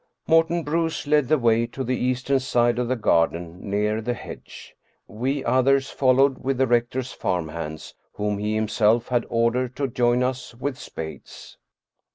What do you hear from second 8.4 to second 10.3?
himself had ordered to join